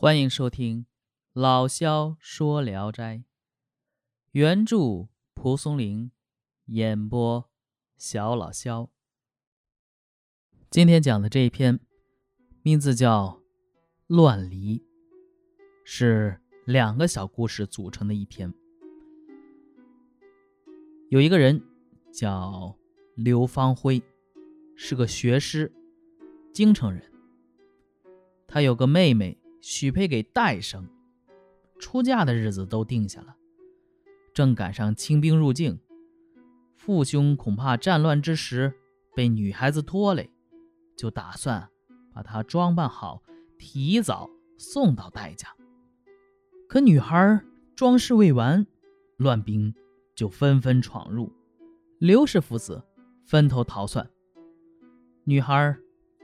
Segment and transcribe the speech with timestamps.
[0.00, 0.86] 欢迎收听
[1.32, 3.16] 老萧说《聊斋》，
[4.30, 6.12] 原著蒲松龄，
[6.66, 7.50] 演播
[7.96, 8.90] 小老萧。
[10.70, 11.80] 今天讲的这一篇，
[12.62, 13.40] 名字叫
[14.06, 14.78] 《乱离》，
[15.82, 18.54] 是两个小故事组成的一篇。
[21.08, 21.60] 有一个人
[22.12, 22.72] 叫
[23.16, 24.00] 刘方辉，
[24.76, 25.72] 是个学师，
[26.54, 27.02] 京城人。
[28.46, 29.36] 他有个妹妹。
[29.70, 30.88] 许配给戴生，
[31.78, 33.36] 出嫁的日子都定下了，
[34.32, 35.78] 正赶上清兵入境，
[36.74, 38.72] 父兄恐怕战乱之时
[39.14, 40.30] 被女孩子拖累，
[40.96, 41.68] 就打算
[42.14, 43.22] 把她装扮好，
[43.58, 45.54] 提早送到戴家。
[46.66, 47.44] 可女孩
[47.76, 48.66] 装饰未完，
[49.18, 49.74] 乱兵
[50.14, 51.30] 就纷纷闯入，
[51.98, 52.82] 刘氏父子
[53.26, 54.08] 分头逃窜，
[55.24, 55.76] 女孩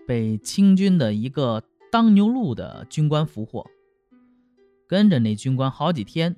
[0.06, 1.62] 被清军的一个。
[1.94, 3.70] 当牛路的军官俘获，
[4.88, 6.34] 跟着那军官好几天，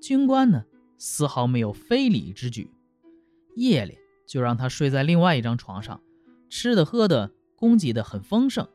[0.00, 0.64] 军官呢
[0.96, 2.70] 丝毫没有非礼之举，
[3.56, 6.00] 夜里就让他睡在另外一张床上，
[6.48, 8.68] 吃的喝的供给的很丰盛。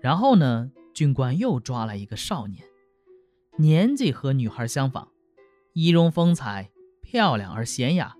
[0.00, 2.64] 然后呢，军官又抓来一个少年，
[3.58, 5.08] 年纪和女孩相仿，
[5.74, 6.70] 仪容风采
[7.02, 8.16] 漂亮而娴雅。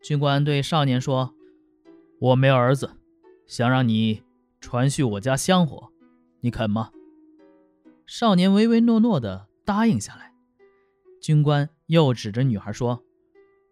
[0.00, 1.34] 军官对少年说
[2.20, 2.92] ：“我没儿子，
[3.48, 4.22] 想让你
[4.60, 5.90] 传续我家香火。”
[6.44, 6.90] 你肯吗？
[8.04, 10.34] 少年唯唯诺诺的答应下来。
[11.18, 13.02] 军官又指着女孩说：“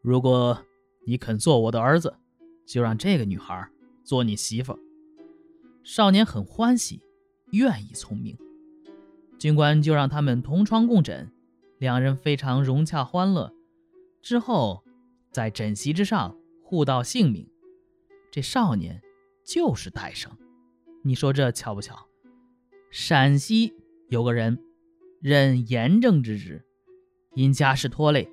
[0.01, 0.65] 如果
[1.05, 2.17] 你肯做我的儿子，
[2.65, 3.69] 就让这个女孩
[4.03, 4.79] 做你媳妇。”
[5.85, 7.03] 少年很欢喜，
[7.51, 8.39] 愿意从命。
[9.39, 11.31] 军官就让他们同床共枕，
[11.77, 13.53] 两人非常融洽欢乐。
[14.23, 14.83] 之后，
[15.31, 17.47] 在枕席之上互道姓名。
[18.31, 19.03] 这少年
[19.45, 20.33] 就是戴生。
[21.03, 22.09] 你说这巧不巧？
[22.95, 23.73] 陕西
[24.11, 24.59] 有个人
[25.19, 26.63] 任盐政之职，
[27.35, 28.29] 因家事拖累，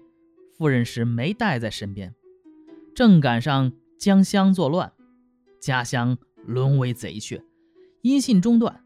[0.51, 2.13] 赴任时没带在身边，
[2.93, 4.91] 正赶上江乡作乱，
[5.61, 7.41] 家乡沦为贼穴，
[8.01, 8.83] 音信中断。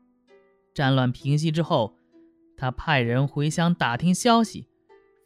[0.75, 1.98] 战乱平息之后，
[2.56, 4.68] 他派人回乡打听消息，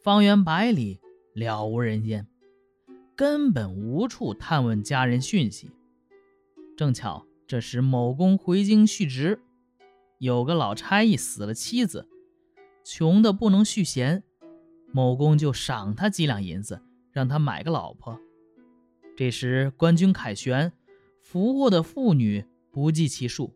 [0.02, 0.98] 方圆百里
[1.34, 2.26] 了无人烟，
[3.14, 5.70] 根本无处探问家人讯息。
[6.74, 9.42] 正巧这时某公回京续职。
[10.18, 12.08] 有个老差役死了妻子，
[12.84, 14.24] 穷的不能续弦，
[14.92, 18.18] 某公就赏他几两银子，让他买个老婆。
[19.16, 20.72] 这时官军凯旋，
[21.22, 23.54] 俘获的妇女不计其数，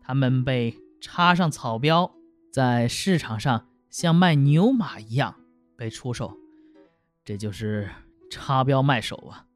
[0.00, 2.14] 他们被插上草标，
[2.52, 5.40] 在市场上像卖牛马一样
[5.76, 6.36] 被出售，
[7.24, 7.90] 这就是
[8.30, 9.46] 插标卖首啊。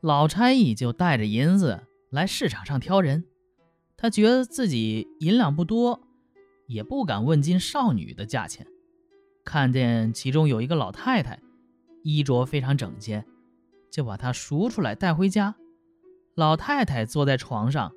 [0.00, 3.24] 老差役就带着银子来市场上挑人。
[3.96, 6.00] 他觉得自己银两不多，
[6.66, 8.66] 也不敢问金少女的价钱。
[9.44, 11.40] 看见其中有一个老太太，
[12.02, 13.24] 衣着非常整洁，
[13.90, 15.54] 就把她赎出来带回家。
[16.34, 17.92] 老太太坐在床上，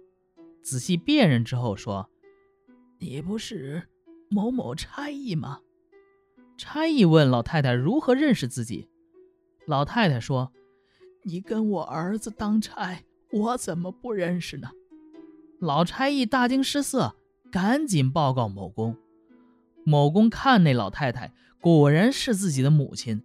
[0.62, 2.10] 仔细辨认之后说
[3.00, 3.90] ：“你不是
[4.30, 5.60] 某某差役吗？”
[6.56, 8.88] 差役问老太太如何认识自己。
[9.66, 10.54] 老太太说
[11.24, 14.70] ：“你跟我儿子当差，我怎么不认识呢？”
[15.60, 17.16] 老差役大惊失色，
[17.52, 18.96] 赶紧报告某公。
[19.84, 23.22] 某公看那老太太果然是自己的母亲，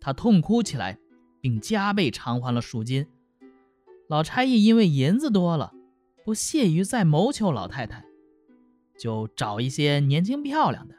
[0.00, 0.98] 他痛哭起来，
[1.40, 3.06] 并加倍偿还了赎金。
[4.08, 5.72] 老差役因为银子多了，
[6.24, 8.04] 不屑于再谋求老太太，
[8.98, 10.94] 就找一些年轻漂亮的。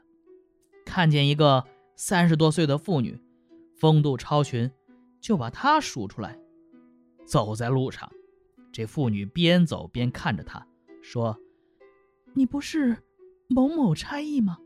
[0.85, 1.65] 看见一个
[1.97, 3.19] 三十多岁的妇女，
[3.77, 4.71] 风度超群，
[5.19, 6.39] 就把她赎出来。
[7.25, 8.09] 走在路上，
[8.71, 10.65] 这妇女边走边看着他。
[11.09, 11.39] 说
[12.35, 12.97] ：“你不是
[13.47, 14.57] 某某差役吗？”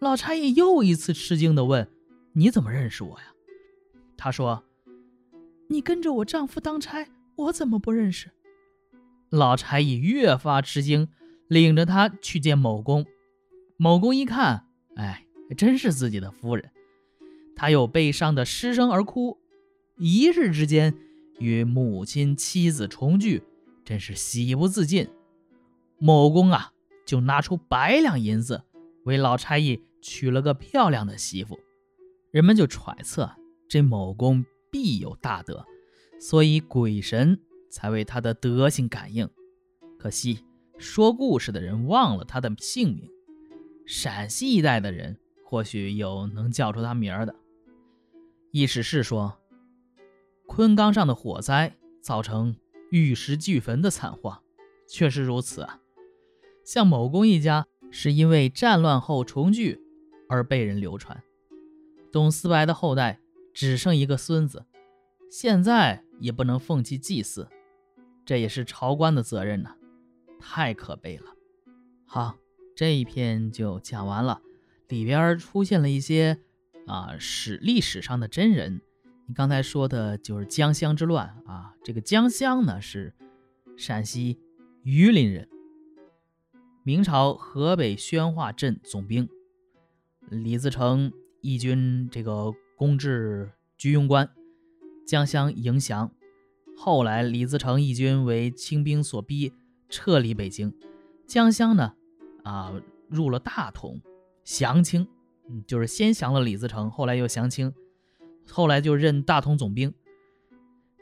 [0.00, 1.86] 老差役又一次吃惊地问
[2.32, 3.34] ：“你怎么认识我呀？”
[4.16, 4.64] 他说
[5.68, 8.30] ：“你跟着我丈夫当差，我怎么不认识？”
[9.28, 11.08] 老差役越发吃惊，
[11.48, 13.04] 领着他去见某公。
[13.76, 16.70] 某公一看，哎，真是自己的夫人。
[17.54, 19.38] 他又悲伤的失声而哭。
[19.98, 20.94] 一日之间
[21.38, 23.42] 与母亲妻子重聚，
[23.84, 25.06] 真是喜不自禁。
[25.98, 26.72] 某公啊，
[27.06, 28.64] 就拿出百两银子，
[29.04, 31.58] 为老差役娶了个漂亮的媳妇。
[32.30, 33.30] 人们就揣测
[33.68, 35.64] 这某公必有大德，
[36.20, 37.40] 所以鬼神
[37.70, 39.28] 才为他的德行感应。
[39.98, 40.44] 可惜
[40.76, 43.10] 说故事的人忘了他的姓名。
[43.86, 47.34] 陕西一带的人或许有能叫出他名儿的。
[48.50, 49.38] 意史是说，
[50.46, 52.56] 昆冈上的火灾造成
[52.90, 54.42] 玉石俱焚的惨祸，
[54.88, 55.80] 确实如此啊。
[56.66, 59.80] 像某公一家是因为战乱后重聚
[60.28, 61.22] 而被人流传。
[62.10, 63.20] 董思白的后代
[63.54, 64.66] 只剩一个孙子，
[65.30, 67.48] 现在也不能奉其祭祀，
[68.24, 69.76] 这也是朝官的责任呐，
[70.40, 71.26] 太可悲了。
[72.04, 72.36] 好，
[72.74, 74.42] 这一篇就讲完了，
[74.88, 76.40] 里边出现了一些
[76.88, 78.80] 啊史历史上的真人。
[79.28, 83.14] 你刚才说的就是江乡之乱啊，这个江乡呢是
[83.76, 84.40] 陕西
[84.82, 85.48] 榆林人，
[86.86, 89.28] 明朝河北宣化镇总兵
[90.30, 94.30] 李自成义军这个攻至居庸关，
[95.04, 96.12] 江乡迎降。
[96.76, 99.52] 后来李自成义军为清兵所逼，
[99.88, 100.72] 撤离北京，
[101.26, 101.94] 江襄呢
[102.44, 102.72] 啊
[103.08, 104.00] 入了大同，
[104.44, 105.08] 降清，
[105.48, 107.74] 嗯，就是先降了李自成，后来又降清。
[108.48, 109.92] 后来就任大同总兵。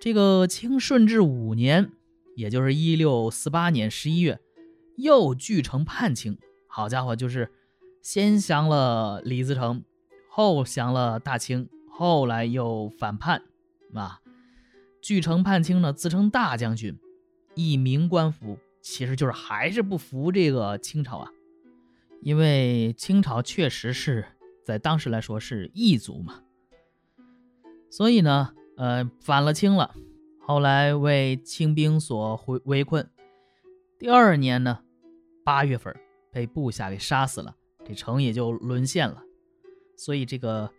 [0.01, 1.93] 这个清顺治五年，
[2.37, 4.41] 也就是一六四八年十一月，
[4.97, 6.39] 又据城叛清。
[6.67, 7.53] 好家伙，就是
[8.03, 9.85] 先降了李自成，
[10.29, 13.43] 后降了大清，后来又反叛
[13.95, 14.21] 啊！
[15.01, 16.99] 据城叛清呢，自称大将军，
[17.55, 21.31] 一名官服，其实就是还是不服这个清朝啊。
[22.21, 24.25] 因为清朝确实是
[24.65, 26.41] 在当时来说是异族嘛。
[27.91, 29.95] 所以呢，呃，反了清了，
[30.41, 33.09] 后来为清兵所围围困。
[33.99, 34.81] 第二年呢，
[35.45, 35.95] 八月份
[36.33, 37.55] 被部下给杀死了，
[37.85, 39.23] 这城也就沦陷了。
[39.97, 40.73] 所以这个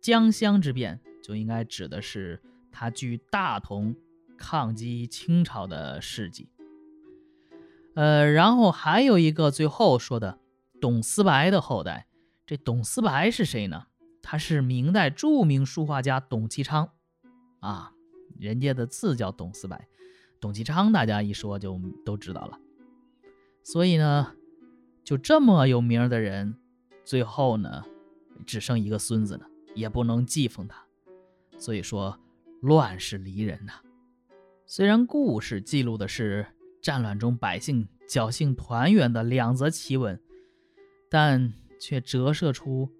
[0.00, 3.94] 江乡之变就应该指的是他据大同
[4.36, 6.48] 抗击清朝的事迹。
[7.94, 10.38] 呃，然后还有一个最后说的
[10.80, 12.06] 董思白的后代，
[12.46, 13.86] 这董思白是谁呢？
[14.22, 16.90] 他是明代著名书画家董其昌，
[17.60, 17.92] 啊，
[18.38, 19.88] 人家的字叫董思白，
[20.40, 22.58] 董其昌大家一说就都知道了。
[23.70, 24.34] 所以呢，
[25.04, 26.56] 就这么有名的人，
[27.04, 27.84] 最后呢，
[28.46, 29.44] 只剩一个孙子呢，
[29.74, 30.82] 也不能祭奉他。
[31.58, 32.18] 所以说，
[32.62, 33.74] 乱世离人呐。
[34.64, 36.46] 虽然故事记录的是
[36.80, 40.18] 战乱中百姓侥幸团圆的两则奇闻，
[41.10, 42.90] 但却折射出。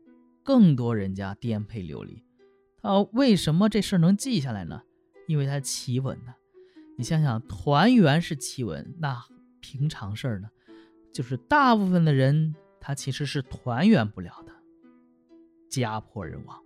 [0.43, 2.23] 更多人家颠沛流离，
[2.83, 4.83] 他为什么这事能记下来呢？
[5.27, 6.35] 因为他奇闻呢。
[6.99, 9.25] 你想想，团圆是奇闻，那
[9.63, 10.51] 平常事儿呢？
[11.19, 14.53] 就是大部分的人他其实是团圆不了的，
[15.69, 16.63] 家破人亡。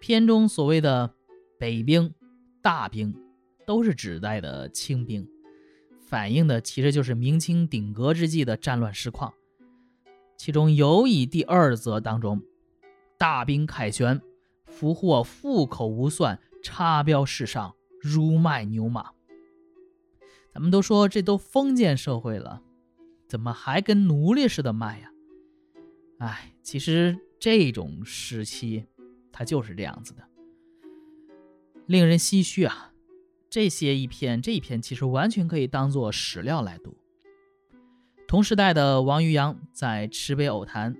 [0.00, 1.12] 片中所谓的
[1.58, 2.14] 北兵、
[2.60, 3.12] 大兵，
[3.66, 5.28] 都是指代的清兵，
[5.98, 9.34] 反映的其实就是明清鼎革之际的战乱实况。
[10.36, 12.40] 其中尤以第二则当中，
[13.18, 14.22] 大兵凯旋，
[14.64, 19.10] 俘获富口无算，插标世上，如卖牛马。
[20.54, 22.62] 咱们都说这都封建社会了，
[23.32, 25.10] 怎么还跟奴隶似的卖呀？
[26.18, 28.84] 哎，其实这种时期，
[29.32, 30.22] 它就是这样子的，
[31.86, 32.92] 令人唏嘘啊。
[33.48, 36.94] 这些一篇，这一篇其实完全可以当做史料来读。
[38.28, 40.94] 同时代的王渔洋在《池北偶谈·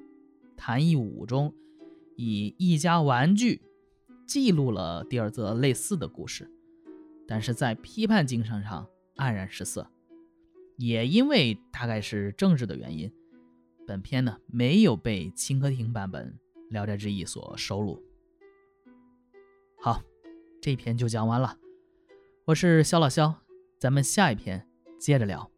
[0.56, 1.52] 谈艺五》中，
[2.17, 3.61] 以一家玩具
[4.26, 6.50] 记录了第二则类似的故事，
[7.29, 8.87] 但是在批判精神上
[9.17, 9.87] 黯然失色。
[10.76, 13.12] 也因为大概是政治的原因，
[13.86, 16.38] 本片呢没有被清歌亭版本
[16.72, 18.02] 《聊斋志异》所收录。
[19.81, 20.02] 好，
[20.60, 21.58] 这篇就讲完了。
[22.46, 23.43] 我是肖老肖，
[23.79, 24.67] 咱们下一篇
[24.98, 25.50] 接着聊。